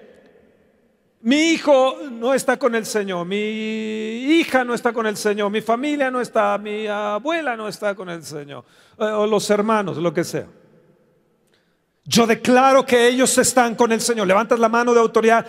[1.23, 5.61] mi hijo no está con el Señor, mi hija no está con el Señor, mi
[5.61, 8.65] familia no está, mi abuela no está con el Señor,
[8.99, 10.47] eh, o los hermanos, lo que sea.
[12.05, 14.27] Yo declaro que ellos están con el Señor.
[14.27, 15.47] Levantas la mano de autoridad.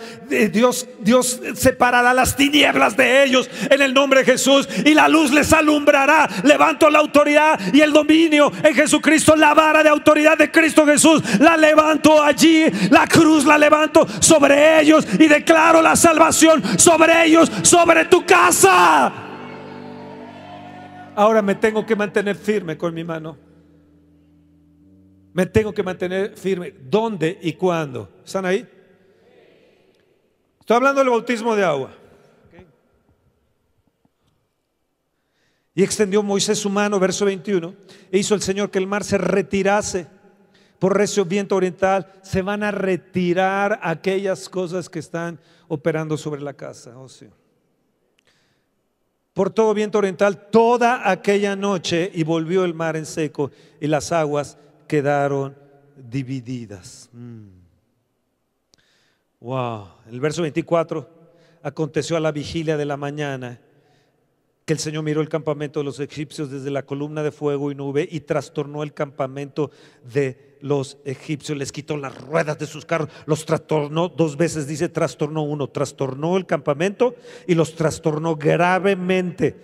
[0.52, 5.32] Dios, Dios separará las tinieblas de ellos en el nombre de Jesús y la luz
[5.32, 6.28] les alumbrará.
[6.44, 9.34] Levanto la autoridad y el dominio en Jesucristo.
[9.34, 12.66] La vara de autoridad de Cristo Jesús la levanto allí.
[12.90, 19.10] La cruz la levanto sobre ellos y declaro la salvación sobre ellos, sobre tu casa.
[21.16, 23.41] Ahora me tengo que mantener firme con mi mano.
[25.32, 26.74] Me tengo que mantener firme.
[26.82, 28.08] ¿Dónde y cuándo?
[28.24, 28.68] ¿Están ahí?
[30.60, 31.94] Estoy hablando del bautismo de agua.
[35.74, 37.74] Y extendió Moisés su mano, verso 21,
[38.10, 40.06] e hizo el Señor que el mar se retirase
[40.78, 42.12] por recio viento oriental.
[42.22, 46.98] Se van a retirar aquellas cosas que están operando sobre la casa.
[46.98, 47.08] Oh,
[49.32, 54.12] por todo viento oriental toda aquella noche y volvió el mar en seco y las
[54.12, 55.56] aguas quedaron
[55.96, 57.08] divididas.
[57.12, 57.48] Mm.
[59.40, 59.88] Wow.
[60.10, 61.08] El verso 24
[61.62, 63.60] aconteció a la vigilia de la mañana
[64.64, 67.74] que el Señor miró el campamento de los egipcios desde la columna de fuego y
[67.74, 69.72] nube y trastornó el campamento
[70.04, 74.88] de los egipcios, les quitó las ruedas de sus carros, los trastornó, dos veces dice
[74.88, 77.16] trastornó uno, trastornó el campamento
[77.48, 79.56] y los trastornó gravemente.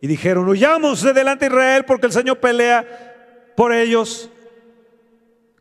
[0.00, 4.30] Y dijeron, huyamos de delante de Israel porque el Señor pelea por ellos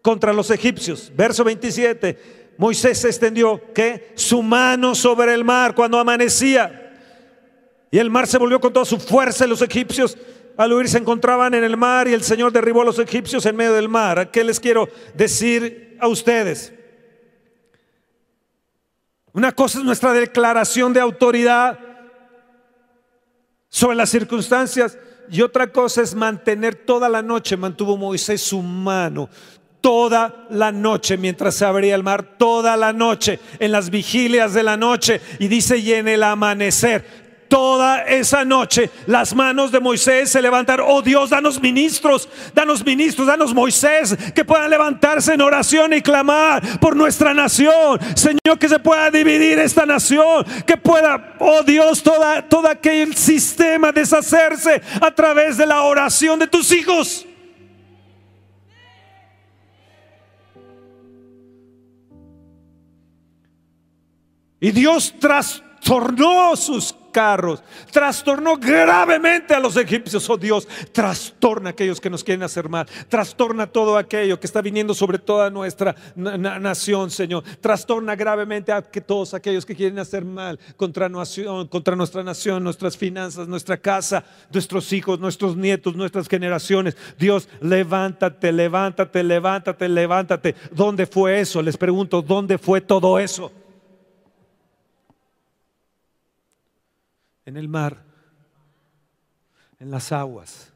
[0.01, 1.12] contra los egipcios.
[1.15, 6.93] Verso 27, Moisés extendió que su mano sobre el mar cuando amanecía.
[7.91, 10.17] Y el mar se volvió con toda su fuerza y los egipcios
[10.57, 13.55] al huir se encontraban en el mar y el Señor derribó a los egipcios en
[13.55, 14.29] medio del mar.
[14.29, 16.73] ¿Qué les quiero decir a ustedes?
[19.31, 21.79] Una cosa es nuestra declaración de autoridad
[23.69, 24.97] sobre las circunstancias
[25.29, 29.29] y otra cosa es mantener toda la noche, mantuvo Moisés su mano
[29.81, 34.63] toda la noche mientras se abría el mar, toda la noche, en las vigilias de
[34.63, 37.29] la noche, y dice, y en el amanecer.
[37.49, 40.85] Toda esa noche las manos de Moisés se levantaron.
[40.87, 46.61] Oh Dios, danos ministros, danos ministros, danos Moisés que puedan levantarse en oración y clamar
[46.79, 47.99] por nuestra nación.
[48.13, 53.91] Señor, que se pueda dividir esta nación, que pueda, oh Dios, toda, todo aquel sistema
[53.91, 57.25] deshacerse a través de la oración de tus hijos.
[64.59, 70.29] Y Dios trastornó sus carros, trastornó gravemente a los egipcios.
[70.29, 74.61] Oh Dios, trastorna a aquellos que nos quieren hacer mal, trastorna todo aquello que está
[74.61, 77.43] viniendo sobre toda nuestra nación, Señor.
[77.61, 81.09] Trastorna gravemente a que todos aquellos que quieren hacer mal contra,
[81.69, 86.95] contra nuestra nación, nuestras finanzas, nuestra casa, nuestros hijos, nuestros nietos, nuestras generaciones.
[87.17, 90.55] Dios, levántate, levántate, levántate, levántate.
[90.71, 91.61] ¿Dónde fue eso?
[91.61, 93.51] Les pregunto, ¿dónde fue todo eso?
[97.49, 98.05] En el mar,
[99.79, 100.71] en las aguas.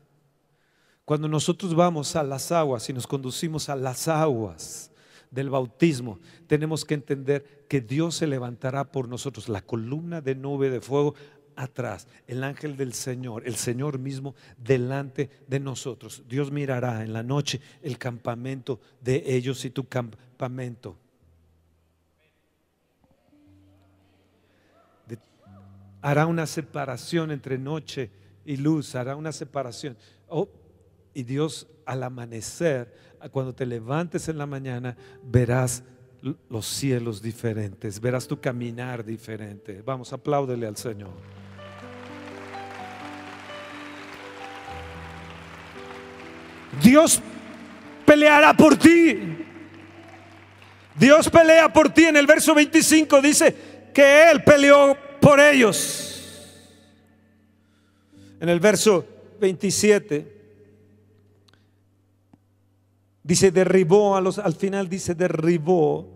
[1.05, 4.91] Cuando nosotros vamos a las aguas y nos conducimos a las aguas
[5.29, 10.69] del bautismo, tenemos que entender que Dios se levantará por nosotros, la columna de nube
[10.69, 11.13] de fuego
[11.55, 16.23] atrás, el ángel del Señor, el Señor mismo delante de nosotros.
[16.27, 20.97] Dios mirará en la noche el campamento de ellos y tu campamento.
[26.04, 28.12] Hará una separación entre noche
[28.45, 29.97] y luz, hará una separación.
[30.28, 30.49] Oh,
[31.14, 32.93] y Dios al amanecer,
[33.32, 35.84] cuando te levantes en la mañana, verás
[36.49, 39.82] los cielos diferentes, verás tu caminar diferente.
[39.82, 41.14] Vamos, apláudele al Señor.
[46.82, 47.22] Dios
[48.06, 49.38] peleará por ti.
[50.95, 52.06] Dios pelea por ti.
[52.06, 53.56] En el verso 25 dice
[53.93, 56.09] que Él peleó por ellos.
[58.39, 59.05] En el verso
[59.39, 60.34] 27
[63.24, 66.09] Dice, derribó a los, al final dice, derribó.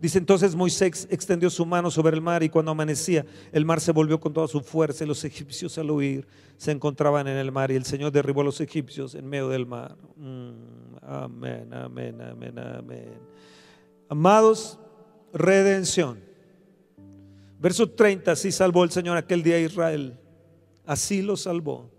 [0.00, 3.92] Dice entonces Moisés extendió su mano sobre el mar y cuando amanecía el mar se
[3.92, 7.70] volvió con toda su fuerza y los egipcios al huir se encontraban en el mar
[7.70, 9.96] y el Señor derribó a los egipcios en medio del mar.
[10.16, 10.50] Mm,
[11.02, 13.18] amén, amén, amén, amén.
[14.08, 14.78] Amados,
[15.32, 16.29] redención.
[17.60, 20.18] Verso 30, así salvó el Señor aquel día a Israel.
[20.86, 21.90] Así lo salvó.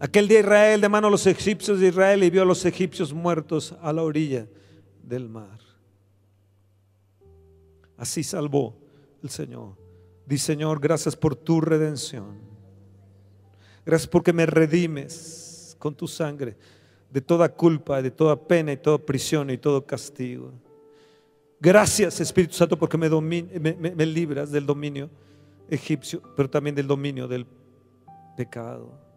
[0.00, 3.12] Aquel día Israel de mano a los egipcios de Israel y vio a los egipcios
[3.12, 4.48] muertos a la orilla
[5.02, 5.60] del mar.
[7.96, 8.76] Así salvó
[9.22, 9.76] el Señor.
[10.26, 12.36] Di Señor, gracias por tu redención.
[13.86, 16.56] Gracias porque me redimes con tu sangre
[17.10, 20.52] de toda culpa, de toda pena y toda prisión y todo castigo.
[21.60, 25.10] Gracias Espíritu Santo porque me, libras del dominio
[25.68, 27.46] egipcio, pero también del dominio del
[28.36, 29.08] pecado.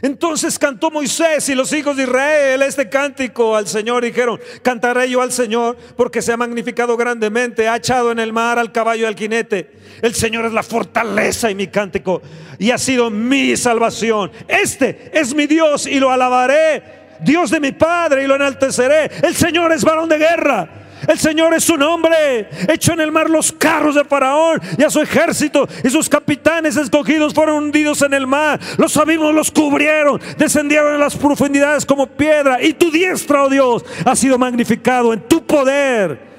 [0.00, 4.04] Entonces cantó Moisés y los hijos de Israel este cántico al Señor.
[4.04, 8.58] Dijeron, cantaré yo al Señor porque se ha magnificado grandemente, ha echado en el mar
[8.58, 9.72] al caballo y al jinete.
[10.00, 12.22] El Señor es la fortaleza y mi cántico
[12.58, 14.32] y ha sido mi salvación.
[14.48, 17.06] Este es mi Dios y lo alabaré.
[17.20, 19.10] Dios de mi Padre y lo enalteceré.
[19.22, 20.85] El Señor es varón de guerra.
[21.06, 22.48] El Señor es su nombre.
[22.68, 26.76] Echó en el mar los carros de Faraón y a su ejército y sus capitanes
[26.76, 28.60] escogidos fueron hundidos en el mar.
[28.78, 32.62] Los abismos los cubrieron, descendieron en las profundidades como piedra.
[32.62, 36.36] Y tu diestra, oh Dios, ha sido magnificado en tu poder.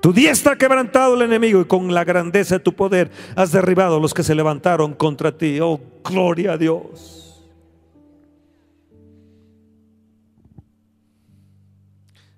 [0.00, 3.96] Tu diestra ha quebrantado el enemigo y con la grandeza de tu poder has derribado
[3.96, 5.58] a los que se levantaron contra ti.
[5.62, 7.23] Oh, gloria a Dios.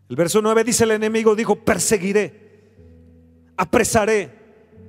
[0.08, 2.62] El verso 9 dice el enemigo dijo, perseguiré,
[3.56, 4.30] apresaré,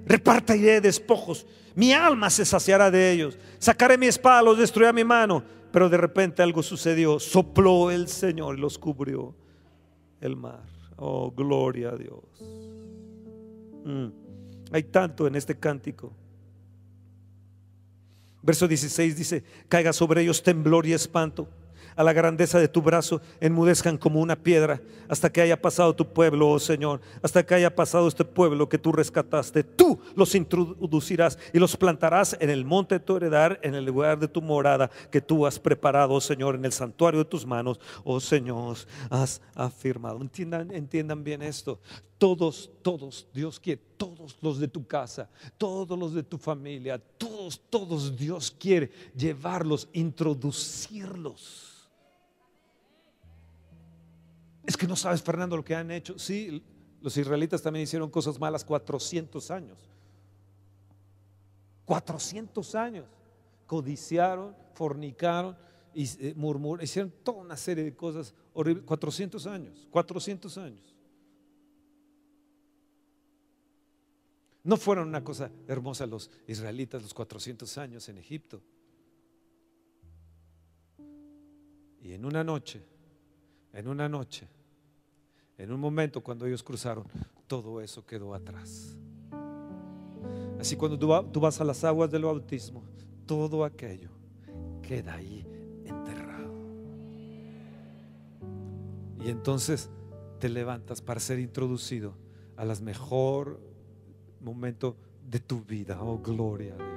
[0.05, 1.45] repartiré despojos,
[1.75, 5.43] mi alma se saciará de ellos, sacaré mi espada, los destruiré a mi mano.
[5.71, 9.35] Pero de repente algo sucedió, sopló el Señor y los cubrió
[10.21, 10.63] el mar.
[10.95, 12.23] Oh, gloria a Dios.
[13.83, 14.07] Mm.
[14.71, 16.13] Hay tanto en este cántico.
[18.41, 21.49] Verso 16 dice, caiga sobre ellos temblor y espanto
[21.97, 24.79] a la grandeza de tu brazo, enmudezcan como una piedra,
[25.09, 28.77] hasta que haya pasado tu pueblo, oh Señor, hasta que haya pasado este pueblo que
[28.77, 29.63] tú rescataste.
[29.63, 34.19] Tú los introducirás y los plantarás en el monte de tu heredad, en el lugar
[34.19, 37.79] de tu morada que tú has preparado, oh Señor, en el santuario de tus manos,
[38.03, 38.77] oh Señor,
[39.09, 40.21] has afirmado.
[40.21, 41.79] Entiendan, entiendan bien esto.
[42.19, 47.59] Todos, todos, Dios quiere, todos los de tu casa, todos los de tu familia, todos,
[47.69, 51.77] todos Dios quiere llevarlos, introducirlos
[54.67, 56.19] es que no sabes, Fernando, lo que han hecho.
[56.19, 56.61] Sí,
[57.01, 59.79] los israelitas también hicieron cosas malas 400 años.
[61.85, 63.05] 400 años.
[63.65, 65.57] Codiciaron, fornicaron
[65.93, 68.83] y eh, murmuraron, hicieron toda una serie de cosas horribles.
[68.83, 70.93] 400 años, 400 años.
[74.65, 78.61] No fueron una cosa hermosa los israelitas los 400 años en Egipto.
[82.01, 82.83] Y en una noche,
[83.71, 84.45] en una noche,
[85.57, 87.05] en un momento cuando ellos cruzaron,
[87.47, 88.95] todo eso quedó atrás.
[90.59, 92.83] Así cuando tú, vas a las aguas del bautismo,
[93.25, 94.09] todo aquello
[94.81, 95.45] queda ahí
[95.85, 96.53] enterrado.
[99.23, 99.89] Y entonces
[100.39, 102.13] te levantas para ser introducido
[102.55, 103.59] a las mejor
[104.41, 104.95] momento
[105.27, 106.01] de tu vida.
[106.01, 106.87] Oh, gloria a Dios.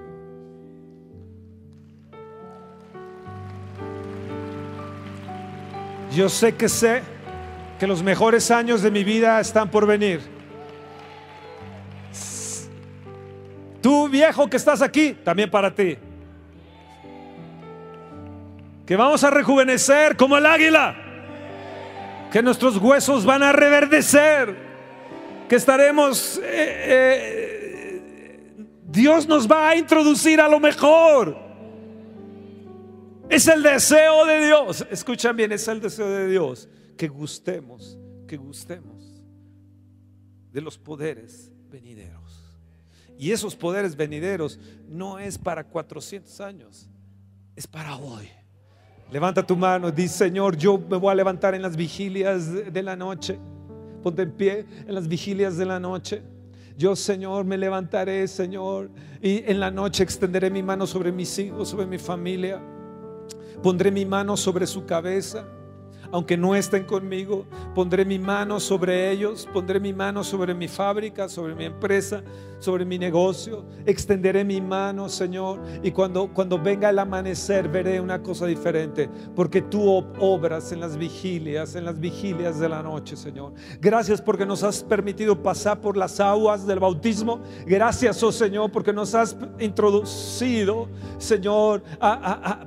[6.14, 7.02] Yo sé que sé
[7.80, 10.20] que los mejores años de mi vida están por venir.
[13.80, 15.96] Tú viejo que estás aquí, también para ti.
[18.84, 20.94] Que vamos a rejuvenecer como el águila.
[22.30, 24.54] Que nuestros huesos van a reverdecer.
[25.48, 26.38] Que estaremos...
[26.44, 28.56] Eh, eh,
[28.88, 31.34] Dios nos va a introducir a lo mejor.
[33.30, 34.86] Es el deseo de Dios.
[34.90, 36.68] Escuchan bien, es el deseo de Dios
[37.00, 37.96] que gustemos,
[38.28, 39.22] que gustemos
[40.52, 42.44] de los poderes venideros.
[43.18, 46.90] Y esos poderes venideros no es para 400 años,
[47.56, 48.28] es para hoy.
[49.10, 52.82] Levanta tu mano y dice, Señor, yo me voy a levantar en las vigilias de
[52.82, 53.38] la noche.
[54.02, 56.22] Ponte en pie en las vigilias de la noche.
[56.76, 58.90] Yo, Señor, me levantaré, Señor,
[59.22, 62.60] y en la noche extenderé mi mano sobre mis hijos, sobre mi familia.
[63.62, 65.46] Pondré mi mano sobre su cabeza
[66.12, 67.44] aunque no estén conmigo,
[67.74, 72.22] pondré mi mano sobre ellos, pondré mi mano sobre mi fábrica, sobre mi empresa,
[72.60, 78.22] sobre mi negocio, extenderé mi mano, Señor, y cuando, cuando venga el amanecer veré una
[78.22, 83.54] cosa diferente, porque tú obras en las vigilias, en las vigilias de la noche, Señor.
[83.80, 87.40] Gracias porque nos has permitido pasar por las aguas del bautismo.
[87.66, 90.88] Gracias, oh Señor, porque nos has introducido,
[91.18, 91.82] Señor,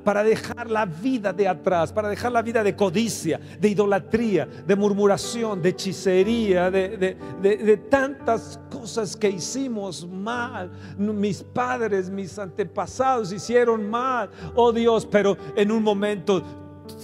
[0.03, 4.75] para dejar la vida de atrás, para dejar la vida de codicia, de idolatría, de
[4.75, 10.71] murmuración, de hechicería, de, de tantas cosas que hicimos mal.
[10.97, 16.43] Mis padres, mis antepasados hicieron mal, oh Dios, pero en un momento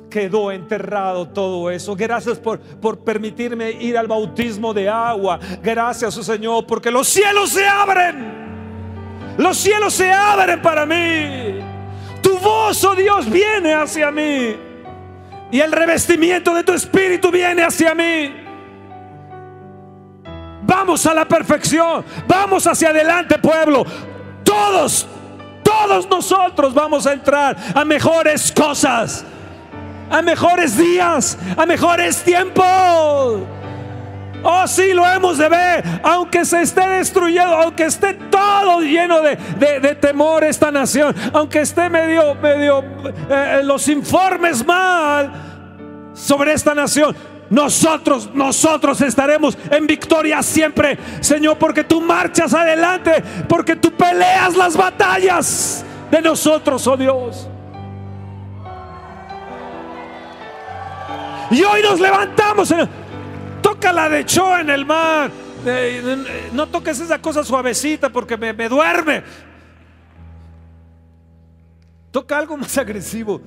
[0.10, 1.96] quedó enterrado todo eso.
[1.96, 5.40] Gracias por, por permitirme ir al bautismo de agua.
[5.62, 9.36] Gracias, oh Señor, porque los cielos se abren.
[9.38, 11.60] Los cielos se abren para mí.
[12.22, 14.69] Tu voz, oh Dios, viene hacia mí.
[15.52, 18.34] Y el revestimiento de tu espíritu viene hacia mí.
[20.62, 22.06] Vamos a la perfección.
[22.28, 23.86] Vamos hacia adelante, pueblo.
[24.44, 25.08] Todos,
[25.64, 29.26] todos nosotros vamos a entrar a mejores cosas.
[30.12, 31.38] A mejores días.
[31.58, 33.59] A mejores tiempos.
[34.44, 35.84] Oh, sí, lo hemos de ver.
[36.04, 39.36] Aunque se esté destruyendo, aunque esté todo lleno de,
[40.00, 42.84] temor esta nación, aunque esté medio, medio
[43.30, 45.32] eh, los informes mal
[46.14, 47.16] sobre esta nación,
[47.50, 54.78] nosotros, nosotros estaremos en victoria siempre, Señor, porque tú marchas adelante, porque tú peleas las
[54.78, 57.50] batallas de nosotros, oh Dios.
[61.52, 62.74] Y hoy nos levantamos.
[63.80, 65.32] Toca la de Cho en el mar.
[66.52, 69.24] No toques esa cosa suavecita porque me, me duerme.
[72.12, 73.40] Toca algo más agresivo.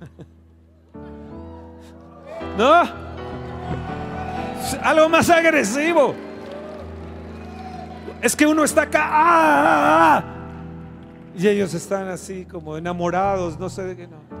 [2.56, 2.84] ¿No?
[4.82, 6.14] Algo más agresivo.
[8.22, 9.02] Es que uno está acá.
[9.04, 10.24] ¡ah, ah, ah!
[11.36, 14.31] y ellos están así como enamorados, no sé de qué no.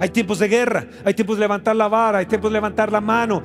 [0.00, 3.00] Hay tiempos de guerra, hay tiempos de levantar la vara, hay tiempos de levantar la
[3.00, 3.42] mano.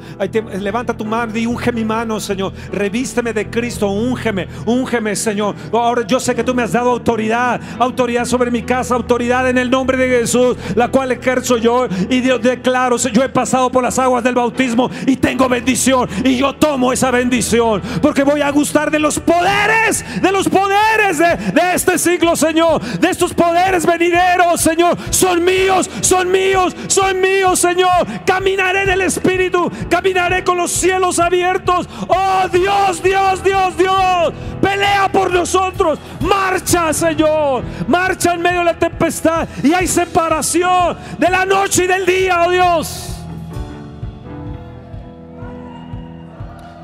[0.60, 2.54] Levanta tu mano y unge mi mano, Señor.
[2.72, 5.56] Revísteme de Cristo, úngeme, úngeme, Señor.
[5.72, 9.58] Ahora yo sé que tú me has dado autoridad, autoridad sobre mi casa, autoridad en
[9.58, 11.88] el nombre de Jesús, la cual ejerzo yo.
[12.10, 16.08] Y Dios declaro, yo he pasado por las aguas del bautismo y tengo bendición.
[16.24, 21.18] Y yo tomo esa bendición porque voy a gustar de los poderes, de los poderes
[21.18, 22.80] de, de este siglo, Señor.
[23.00, 24.96] De estos poderes venideros, Señor.
[25.10, 26.43] Son míos, son míos
[26.88, 28.08] son míos, Señor.
[28.26, 31.88] Caminaré en el Espíritu, caminaré con los cielos abiertos.
[32.08, 34.34] Oh Dios, Dios, Dios, Dios.
[34.62, 36.00] Pelea por nosotros.
[36.22, 37.64] Marcha, Señor.
[37.88, 39.48] Marcha en medio de la tempestad.
[39.64, 43.13] Y hay separación de la noche y del día, oh Dios.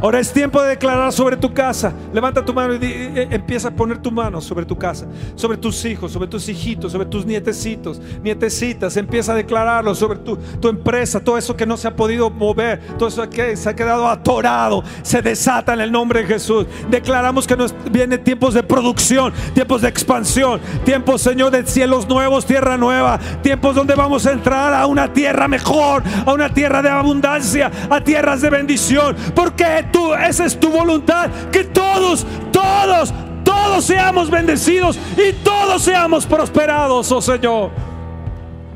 [0.02, 1.94] Ahora es tiempo de declarar sobre tu casa.
[2.14, 5.84] Levanta tu mano y eh, empieza a poner tu mano sobre tu casa, sobre tus
[5.84, 8.96] hijos, sobre tus hijitos, sobre tus nietecitos, nietecitas.
[8.96, 13.10] Empieza a declararlo sobre tu, empresa, todo eso que no se ha podido mover, todo
[13.10, 16.66] eso que se ha quedado atorado, se desata en el nombre de Jesús.
[16.90, 22.46] Declaramos que nos vienen tiempos de producción, tiempos de expansión, tiempos, Señor, de cielos nuevos,
[22.46, 26.90] tierra nueva, tiempos donde vamos a entrar a una tierra mejor, a una tierra de
[26.90, 29.16] abundancia, a tierras de bendición.
[29.36, 33.14] Porque tú, esa es tu voluntad, que todos, todos,
[33.44, 37.72] todos seamos bendecidos y todos seamos prosperados, oh Señor.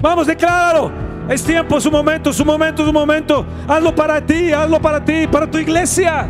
[0.01, 0.91] Vamos, decláralo.
[1.29, 3.45] Es tiempo, es un momento, es un momento, es un momento.
[3.67, 6.27] Hazlo para ti, hazlo para ti, para tu iglesia,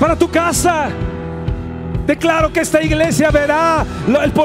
[0.00, 0.88] para tu casa.
[2.06, 3.84] Declaro que esta iglesia verá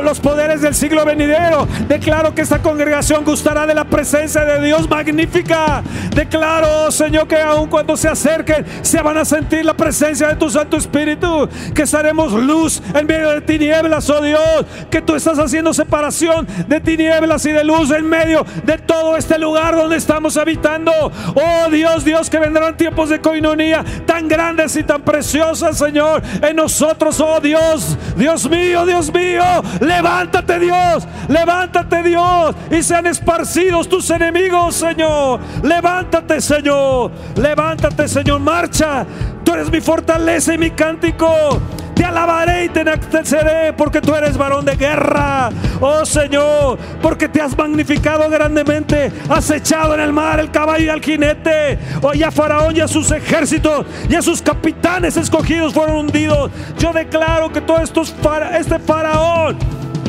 [0.03, 1.67] los poderes del siglo venidero.
[1.87, 5.83] Declaro que esta congregación gustará de la presencia de Dios magnífica.
[6.15, 10.49] Declaro, Señor, que aun cuando se acerquen, se van a sentir la presencia de tu
[10.49, 11.49] Santo Espíritu.
[11.75, 14.65] Que estaremos luz en medio de tinieblas, oh Dios.
[14.89, 19.37] Que tú estás haciendo separación de tinieblas y de luz en medio de todo este
[19.37, 20.91] lugar donde estamos habitando.
[21.35, 26.55] Oh Dios, Dios, que vendrán tiempos de coinonía tan grandes y tan preciosas, Señor, en
[26.55, 29.43] nosotros, oh Dios Dios, Dios mío, Dios mío,
[29.79, 35.39] levántate Dios, levántate Dios y sean esparcidos tus enemigos, Señor.
[35.63, 39.03] Levántate, Señor, levántate, Señor, marcha.
[39.43, 41.59] Tú eres mi fortaleza y mi cántico.
[41.99, 45.49] Te alabaré y te enalteceré porque tú eres varón de guerra.
[45.81, 49.11] Oh Señor, porque te has magnificado grandemente.
[49.27, 51.77] Has echado en el mar el caballo y al jinete.
[52.01, 56.49] Oh, ya Faraón y a sus ejércitos y a sus capitanes escogidos fueron hundidos.
[56.77, 59.57] Yo declaro que todo esto este Faraón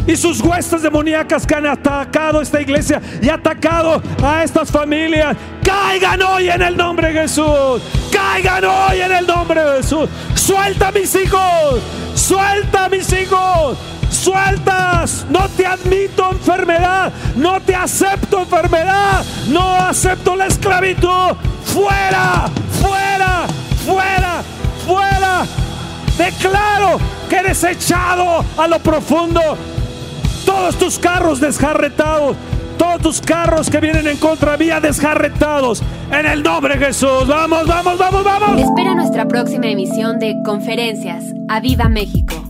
[0.07, 6.22] y sus huestes demoníacas que han atacado esta iglesia y atacado a estas familias, caigan
[6.22, 7.82] hoy en el nombre de Jesús.
[8.12, 10.09] Caigan hoy en el nombre de Jesús.
[10.34, 11.80] Suelta a mis hijos.
[12.14, 13.78] Suelta a mis hijos.
[14.11, 15.26] Sueltas.
[15.30, 17.12] No te admito enfermedad.
[17.36, 19.24] No te acepto enfermedad.
[19.48, 21.36] No acepto la esclavitud.
[21.64, 22.51] Fuera.
[22.80, 23.46] Fuera.
[23.86, 24.42] Fuera.
[24.86, 25.46] Fuera.
[26.18, 26.98] Declaro
[27.28, 29.57] que eres echado a lo profundo.
[30.45, 32.36] Todos tus carros desjarretados.
[32.78, 35.82] Todos tus carros que vienen en contra vía desjarretados.
[36.11, 37.26] En el nombre de Jesús.
[37.26, 38.61] Vamos, vamos, vamos, vamos.
[38.61, 41.24] Espera nuestra próxima emisión de Conferencias.
[41.49, 42.49] ¡A Viva México!